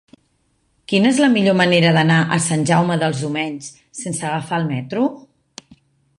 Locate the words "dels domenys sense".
3.05-4.29